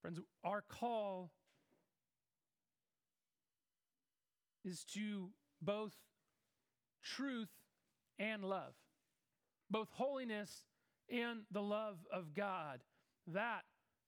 [0.02, 1.32] Friends, our call
[4.64, 5.30] is to
[5.62, 5.94] both
[7.04, 7.50] truth
[8.20, 8.74] and love,
[9.70, 10.66] both holiness
[11.10, 12.84] and the love of God.
[13.28, 13.62] That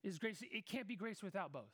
[0.04, 0.42] is grace.
[0.42, 1.72] It can't be grace without both.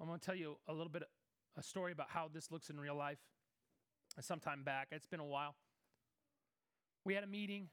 [0.00, 1.08] I'm going to tell you a little bit of
[1.56, 3.18] a story about how this looks in real life.
[4.20, 5.54] Some time back, it's been a while.
[7.04, 7.68] We had a meeting,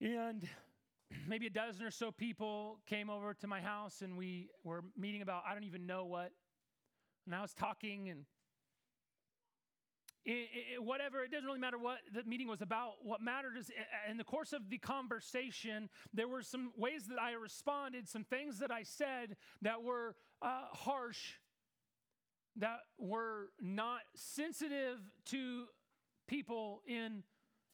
[0.00, 0.46] and
[1.28, 5.22] maybe a dozen or so people came over to my house, and we were meeting
[5.22, 6.32] about I don't even know what.
[7.26, 8.24] And I was talking and
[10.24, 12.92] it, it, whatever, it doesn't really matter what the meeting was about.
[13.02, 13.70] What mattered is
[14.10, 18.58] in the course of the conversation, there were some ways that I responded, some things
[18.60, 21.32] that I said that were uh, harsh,
[22.56, 25.64] that were not sensitive to
[26.26, 27.22] people in,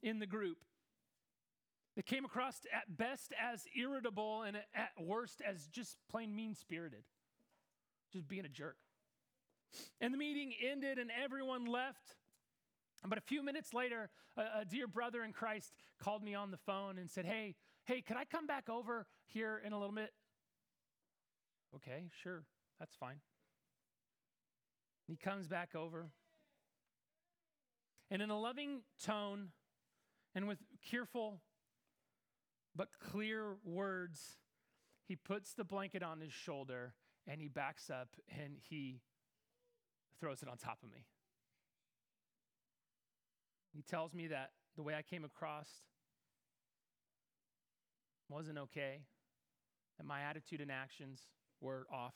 [0.03, 0.59] in the group.
[1.95, 7.05] They came across at best as irritable and at worst as just plain mean spirited,
[8.13, 8.77] just being a jerk.
[10.01, 12.17] And the meeting ended and everyone left.
[13.07, 16.59] But a few minutes later, a, a, dear brother in Christ called me on the
[16.59, 17.55] phone and said, Hey,
[17.85, 20.11] hey, could I come back over here in a little bit?
[21.75, 22.45] Okay, sure,
[22.79, 23.21] that's fine.
[25.07, 26.11] He comes back over.
[28.11, 29.49] And in a loving tone
[30.35, 31.41] and with careful
[32.75, 34.39] but clear words,
[35.07, 36.95] he puts the blanket on his shoulder
[37.27, 38.09] and he backs up
[38.41, 39.01] and he
[40.21, 41.07] throws it on top of me.
[43.73, 45.69] He tells me that the way I came across
[48.29, 49.01] wasn't okay,
[49.99, 51.29] that my attitude and actions
[51.61, 52.15] were off.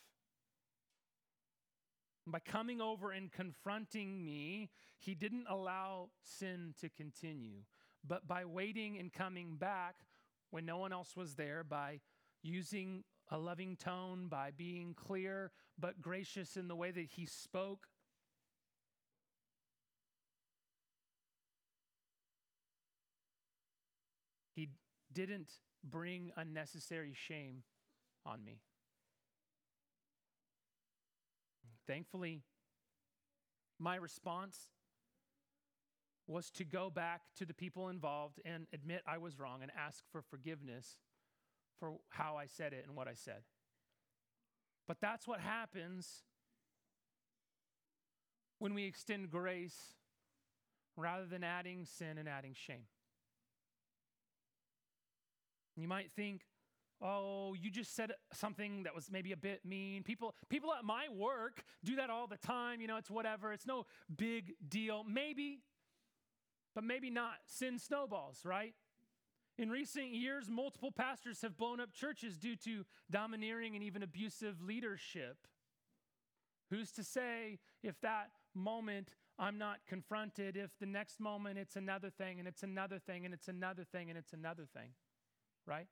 [2.27, 7.59] by coming over and confronting me, he didn't allow sin to continue.
[8.07, 9.97] But by waiting and coming back
[10.51, 12.01] when no one else was there, by
[12.43, 17.87] using a loving tone, by being clear but gracious in the way that he spoke.
[24.55, 24.69] He
[25.15, 25.53] didn't
[25.83, 27.63] bring unnecessary shame
[28.27, 28.61] on me.
[31.87, 32.43] Thankfully,
[33.79, 34.69] my response
[36.27, 40.03] was to go back to the people involved and admit I was wrong and ask
[40.11, 40.97] for forgiveness
[41.79, 43.43] for how I said it and what I said.
[44.89, 46.23] But that's what happens
[48.59, 49.95] when we extend grace
[50.97, 52.87] rather than adding sin and adding shame.
[55.77, 56.43] You might think,
[57.03, 60.03] oh, you just said something that was maybe a bit mean.
[60.03, 62.81] People, people at my work do that all the time.
[62.81, 63.53] You know, it's whatever.
[63.53, 65.05] It's no big deal.
[65.05, 65.61] Maybe,
[66.75, 67.35] but maybe not.
[67.47, 68.75] Sin snowballs, right?
[69.57, 74.61] In recent years, multiple pastors have blown up churches due to domineering and even abusive
[74.61, 75.47] leadership.
[76.71, 82.11] Who's to say if that moment I'm not confronted, if the next moment it's another
[82.11, 84.91] thing and it's another thing and it's another thing and it's another thing?
[85.67, 85.87] Right?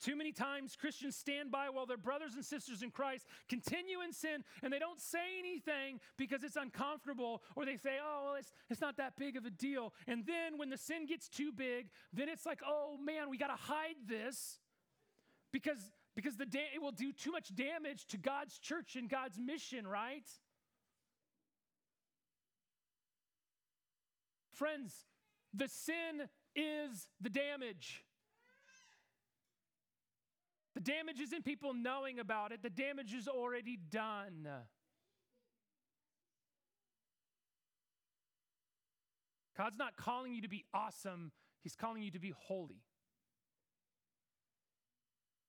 [0.00, 4.14] Too many times Christians stand by while their brothers and sisters in Christ continue in
[4.14, 8.50] sin and they don't say anything because it's uncomfortable or they say, oh, well, it's,
[8.70, 9.92] it's not that big of a deal.
[10.06, 13.48] And then when the sin gets too big, then it's like, oh man, we got
[13.48, 14.58] to hide this
[15.52, 19.38] because, because the da- it will do too much damage to God's church and God's
[19.38, 20.26] mission, right?
[24.54, 24.94] Friends,
[25.52, 28.04] the sin is the damage.
[30.74, 34.48] The damage isn't people knowing about it, the damage is already done.
[39.56, 41.32] God's not calling you to be awesome,
[41.62, 42.82] He's calling you to be holy.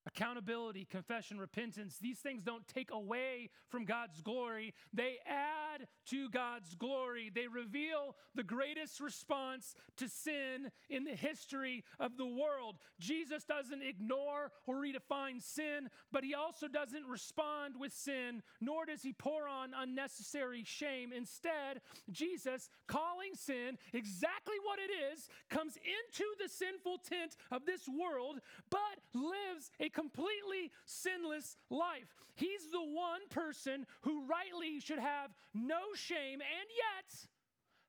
[0.07, 4.73] Accountability, confession, repentance, these things don't take away from God's glory.
[4.91, 7.31] They add to God's glory.
[7.33, 12.77] They reveal the greatest response to sin in the history of the world.
[12.99, 19.03] Jesus doesn't ignore or redefine sin, but he also doesn't respond with sin, nor does
[19.03, 21.11] he pour on unnecessary shame.
[21.15, 27.87] Instead, Jesus, calling sin exactly what it is, comes into the sinful tent of this
[27.87, 28.39] world,
[28.71, 28.79] but
[29.13, 32.15] lives a completely sinless life.
[32.35, 37.27] He's the one person who rightly should have no shame, and yet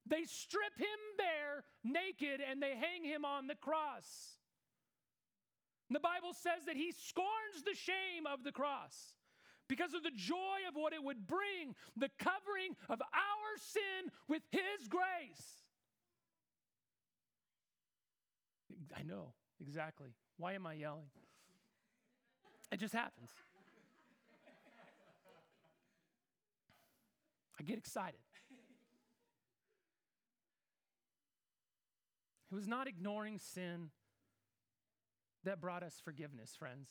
[0.07, 4.39] they strip him bare, naked, and they hang him on the cross.
[5.89, 9.15] And the Bible says that he scorns the shame of the cross
[9.69, 14.43] because of the joy of what it would bring the covering of our sin with
[14.51, 15.63] his grace.
[18.97, 20.15] I know, exactly.
[20.39, 21.07] Why am I yelling?
[22.73, 23.31] It just happens.
[27.61, 28.19] I get excited.
[32.51, 33.91] It was not ignoring sin
[35.45, 36.91] that brought us forgiveness, friends.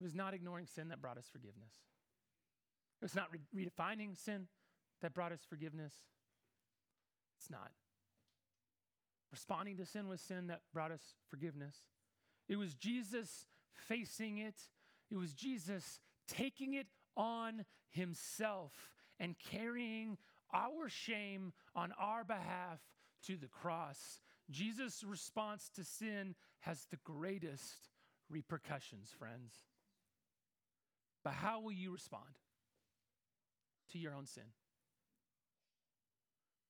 [0.00, 1.72] It was not ignoring sin that brought us forgiveness.
[3.02, 4.46] It was not re- redefining sin
[5.02, 5.92] that brought us forgiveness.
[7.38, 7.72] It's not.
[9.32, 11.76] Responding to sin was sin that brought us forgiveness.
[12.50, 14.60] It was Jesus facing it,
[15.08, 18.72] it was Jesus taking it on himself
[19.20, 20.18] and carrying
[20.52, 22.80] our shame on our behalf
[23.26, 24.20] to the cross.
[24.50, 27.88] Jesus' response to sin has the greatest
[28.28, 29.54] repercussions, friends.
[31.22, 32.34] But how will you respond
[33.92, 34.42] to your own sin?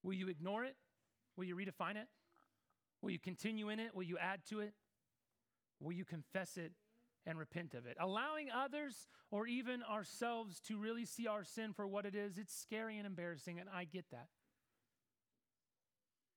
[0.03, 0.77] Will you ignore it?
[1.39, 2.09] Will you redefine it?
[3.01, 3.95] Will you continue in it?
[3.95, 4.75] Will you add to it?
[5.81, 6.73] Will you confess it
[7.27, 7.97] and repent of it?
[7.99, 12.55] Allowing others or even ourselves to really see our sin for what it is, it's
[12.55, 14.29] scary and embarrassing, and I get that.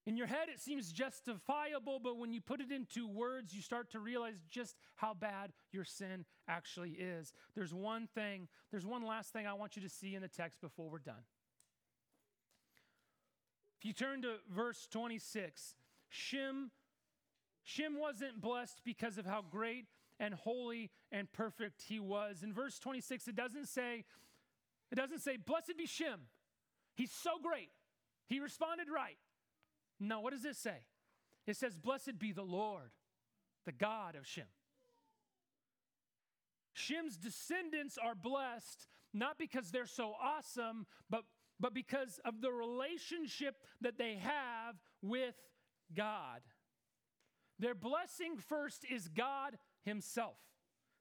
[0.06, 3.89] In your head, it seems justifiable, but when you put it into words, you start
[3.91, 7.32] to realize just how bad your sin actually is.
[7.56, 10.60] There's one thing, there's one last thing I want you to see in the text
[10.60, 11.24] before we're done.
[13.80, 15.76] If you turn to verse 26,
[16.10, 16.72] Shem
[17.64, 19.86] Shem wasn't blessed because of how great
[20.20, 22.43] and holy and perfect he was.
[22.43, 24.03] In verse 26, it doesn't say,
[24.91, 26.22] it doesn't say, blessed be Shem.
[26.95, 27.70] He's so great.
[28.28, 29.18] He responded right.
[29.99, 30.78] No, what does it say?
[31.45, 32.91] It says, Blessed be the Lord,
[33.66, 34.45] the God of Shem.
[36.74, 41.24] Shem's descendants are blessed not because they're so awesome, but,
[41.59, 45.36] but because of the relationship that they have with
[45.95, 46.41] God.
[47.64, 50.36] Their blessing first is God Himself.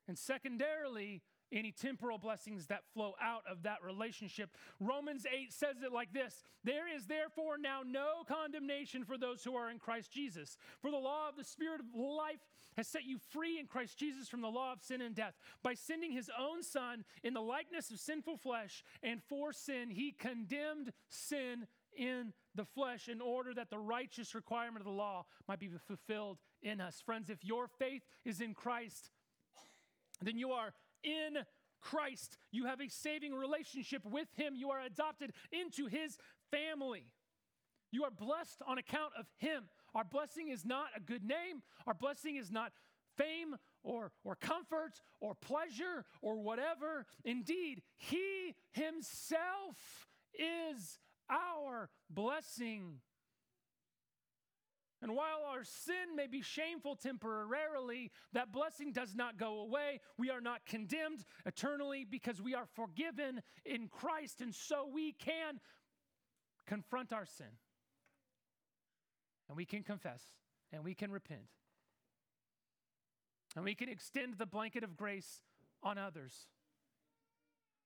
[0.07, 4.57] And secondarily, any temporal blessings that flow out of that relationship.
[4.79, 9.57] Romans 8 says it like this There is therefore now no condemnation for those who
[9.57, 10.57] are in Christ Jesus.
[10.81, 12.39] For the law of the Spirit of life
[12.77, 15.35] has set you free in Christ Jesus from the law of sin and death.
[15.65, 20.13] By sending his own Son in the likeness of sinful flesh, and for sin, he
[20.13, 25.61] condemned sin in the flesh in order that the righteous requirement of the law might
[25.61, 27.01] be fulfilled in us.
[27.05, 29.11] Friends, if your faith is in Christ,
[30.21, 31.39] then you are in
[31.81, 32.39] Christ.
[32.51, 34.55] You have a saving relationship with Him.
[34.55, 36.17] You are adopted into His
[36.51, 37.07] family.
[37.91, 39.65] You are blessed on account of Him.
[39.95, 42.73] Our blessing is not a good name, our blessing is not
[43.17, 47.05] fame or, or comfort or pleasure or whatever.
[47.25, 50.99] Indeed, He Himself is
[51.29, 53.01] our blessing.
[55.03, 60.01] And while our sin may be shameful temporarily, that blessing does not go away.
[60.17, 64.41] We are not condemned eternally because we are forgiven in Christ.
[64.41, 65.59] And so we can
[66.69, 67.49] confront our sin.
[69.49, 70.23] And we can confess.
[70.73, 71.51] And we can repent.
[73.57, 75.43] And we can extend the blanket of grace
[75.83, 76.47] on others.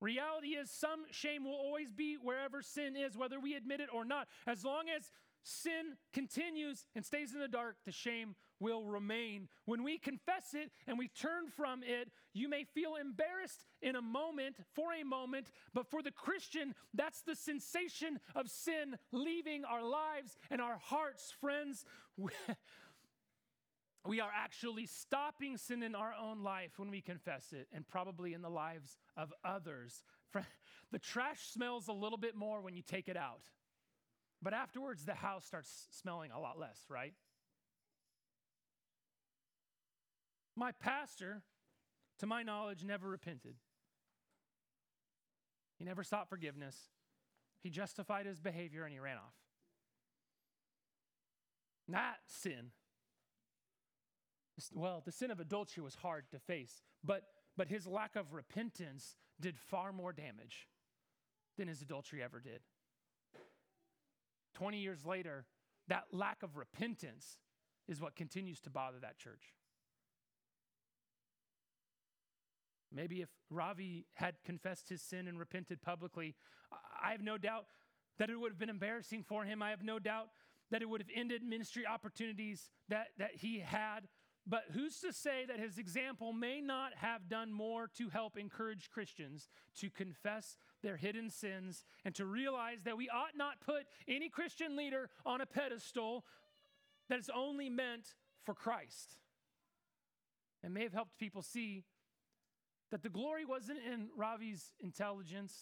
[0.00, 4.04] Reality is, some shame will always be wherever sin is, whether we admit it or
[4.04, 4.28] not.
[4.46, 5.10] As long as
[5.43, 9.49] sin continues and stays in the dark, the shame will remain.
[9.64, 14.03] When we confess it and we turn from it, you may feel embarrassed in a
[14.03, 19.82] moment, for a moment, but for the Christian, that's the sensation of sin leaving our
[19.82, 21.84] lives and our hearts, friends.
[22.16, 22.30] We
[24.20, 28.43] are actually stopping sin in our own life when we confess it, and probably in
[28.43, 30.03] the lives of others.
[30.93, 33.51] The trash smells a little bit more when you take it out.
[34.43, 37.14] But afterwards, the house starts smelling a lot less, right?
[40.55, 41.43] My pastor,
[42.18, 43.57] to my knowledge, never repented.
[45.78, 46.76] He never sought forgiveness.
[47.62, 49.34] He justified his behavior and he ran off.
[51.89, 52.70] Not sin.
[54.72, 57.24] Well, the sin of adultery was hard to face, but,
[57.57, 60.66] but his lack of repentance did far more damage
[61.59, 62.61] than his adultery ever did.
[64.57, 65.44] 20 years later,
[65.88, 67.36] that lack of repentance
[67.86, 69.52] is what continues to bother that church.
[72.90, 76.34] Maybe if Ravi had confessed his sin and repented publicly,
[77.02, 77.66] I have no doubt
[78.18, 79.62] that it would have been embarrassing for him.
[79.62, 80.28] I have no doubt
[80.70, 84.09] that it would have ended ministry opportunities that, that he had.
[84.46, 88.90] But who's to say that his example may not have done more to help encourage
[88.90, 89.48] Christians
[89.80, 90.57] to confess
[90.87, 95.41] their hidden sins and to realize that we ought not put any Christian leader on
[95.41, 96.24] a pedestal
[97.09, 98.14] that is only meant
[98.45, 99.16] for Christ?
[100.62, 101.82] And may have helped people see
[102.93, 105.55] that the glory wasn't in Ravi's intelligence,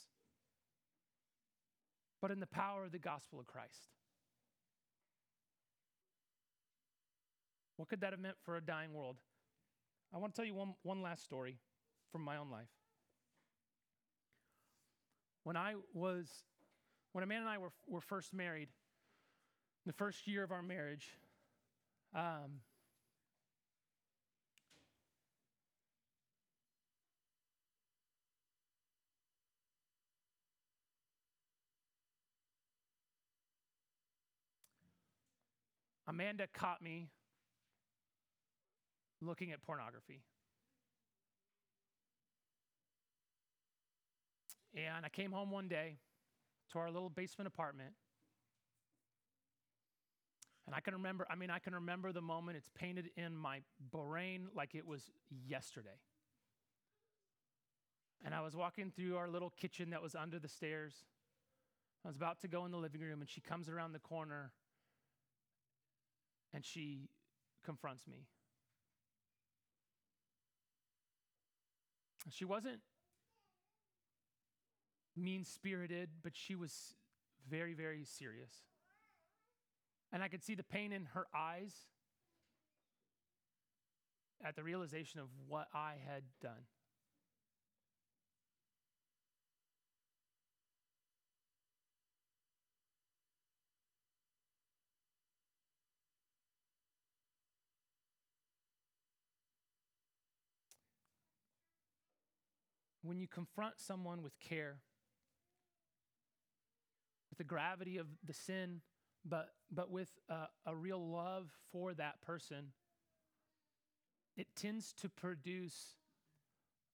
[2.21, 3.89] but in the power of the gospel of Christ.
[7.77, 9.17] What could that have meant for a dying world?
[10.15, 11.59] I want to tell you one, one last story
[12.13, 12.69] from my own life.
[15.45, 16.27] When I was,
[17.13, 18.69] when Amanda and I were, were first married,
[19.85, 21.07] the first year of our marriage,
[22.15, 22.61] um,
[36.07, 37.11] Amanda caught me
[39.21, 40.23] looking at pornography.
[44.75, 45.99] And I came home one day
[46.73, 47.91] to our little basement apartment.
[50.67, 52.57] And I can remember, I mean, I can remember the moment.
[52.57, 53.61] It's painted in my
[53.93, 55.11] brain like it was
[55.47, 56.01] yesterday.
[58.25, 61.05] And I was walking through our little kitchen that was under the stairs.
[62.05, 64.53] I was about to go in the living room, and she comes around the corner
[66.55, 67.09] and she
[67.65, 68.27] confronts me.
[72.31, 72.81] She wasn't
[75.17, 76.95] mean spirited, but she was
[77.49, 78.53] very, very serious.
[80.13, 81.75] And I could see the pain in her eyes
[84.45, 86.67] at the realization of what I had done.
[103.05, 104.79] when you confront someone with care,
[107.35, 108.81] with the gravity of the sin,
[109.25, 112.67] but, but with a, a real love for that person,
[114.37, 115.95] it tends to produce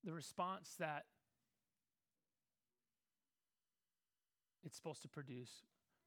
[0.03, 1.05] the response that
[4.65, 5.51] it's supposed to produce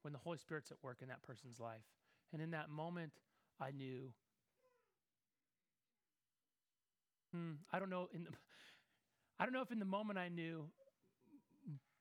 [0.02, 1.86] when the Holy Spirit's at work in that person's life.
[2.32, 3.14] And in that moment,
[3.62, 4.14] I knew.
[7.32, 8.32] Hmm, I don't know in the,
[9.40, 10.66] I don't know if in the moment I knew,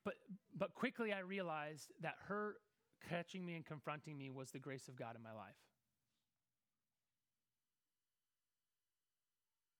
[0.04, 0.14] but
[0.56, 2.56] but quickly I realized that her
[3.08, 5.56] catching me and confronting me was the grace of God in my life.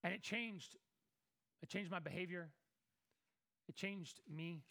[0.04, 0.76] And it changed.
[1.62, 2.50] It changed my behavior.
[3.68, 4.64] It changed me.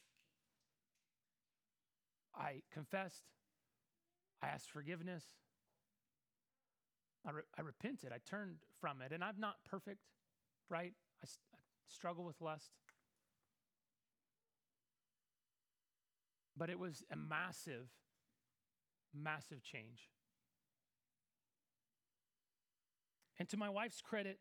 [2.36, 3.24] I confessed.
[4.41, 5.24] I asked forgiveness.
[7.26, 8.12] I, re- I repented.
[8.12, 9.12] I turned from it.
[9.12, 9.99] And I'm not perfect,
[10.70, 10.93] right?
[11.24, 12.72] I, st- I struggle with lust.
[16.62, 17.88] But it was a massive,
[19.16, 20.12] massive change.
[23.39, 24.38] And to my wife's credit,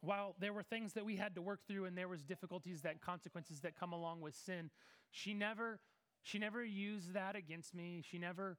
[0.00, 3.00] while there were things that we had to work through and there was difficulties that
[3.00, 4.70] consequences that come along with sin,
[5.12, 5.78] she never
[6.22, 8.02] she never used that against me.
[8.04, 8.58] She never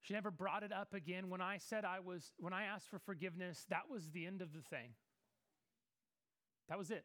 [0.00, 2.98] she never brought it up again when I said I was when I asked for
[2.98, 4.94] forgiveness, that was the end of the thing.
[6.68, 7.04] That was it.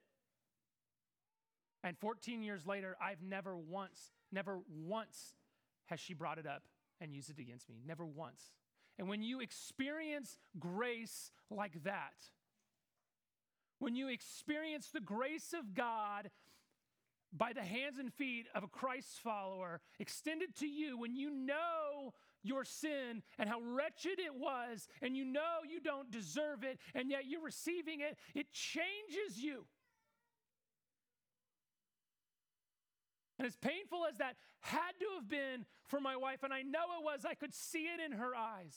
[1.85, 5.35] And 14 years later, I've never once, never once
[5.85, 6.63] has she brought it up
[6.99, 7.75] and used it against me.
[7.85, 8.41] Never once.
[8.97, 12.15] And when you experience grace like that,
[13.77, 16.31] when you experience the grace of God
[17.31, 22.13] by the hands and feet of a Christ follower extended to you, when you know
[22.41, 27.11] your sin and how wretched it was, and you know you don't deserve it, and
[27.11, 29.65] yet you're receiving it, it changes you.
[33.37, 36.83] And as painful as that had to have been for my wife, and I know
[36.99, 38.75] it was, I could see it in her eyes.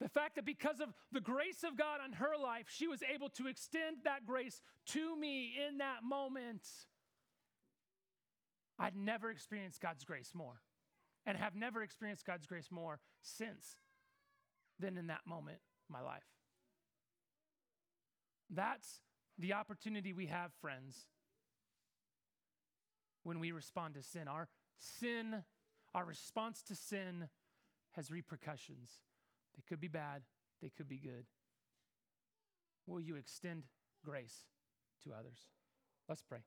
[0.00, 3.28] The fact that because of the grace of God on her life, she was able
[3.30, 6.62] to extend that grace to me in that moment.
[8.78, 10.60] I'd never experienced God's grace more
[11.26, 13.76] and have never experienced God's grace more since
[14.78, 16.22] than in that moment in my life.
[18.50, 19.00] That's
[19.36, 21.06] the opportunity we have, friends,
[23.22, 24.28] when we respond to sin.
[24.28, 24.48] Our
[24.78, 25.42] sin,
[25.94, 27.28] our response to sin
[27.92, 28.90] has repercussions.
[29.56, 30.22] They could be bad,
[30.62, 31.26] they could be good.
[32.86, 33.64] Will you extend
[34.04, 34.46] grace
[35.04, 35.38] to others?
[36.08, 36.40] Let's pray.